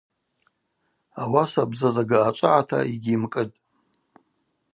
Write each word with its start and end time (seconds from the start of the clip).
Ауаса 1.21 1.63
бзазага 1.69 2.17
ъачӏвагӏата 2.27 2.79
йыгьйымкӏытӏ. 2.89 3.57